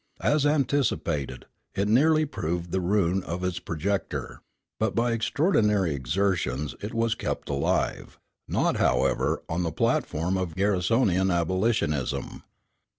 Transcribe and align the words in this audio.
As 0.23 0.47
anticipated, 0.47 1.45
it 1.75 1.87
nearly 1.87 2.25
proved 2.25 2.71
the 2.71 2.81
ruin 2.81 3.21
of 3.21 3.43
its 3.43 3.59
projector; 3.59 4.41
but 4.79 4.95
by 4.95 5.11
extraordinary 5.11 5.93
exertions 5.93 6.73
it 6.81 6.91
was 6.95 7.13
kept 7.13 7.49
alive, 7.49 8.17
not, 8.47 8.77
however, 8.77 9.43
on 9.47 9.61
the 9.61 9.71
platform 9.71 10.39
of 10.39 10.55
Garrisonian 10.55 11.29
abolitionism. 11.29 12.41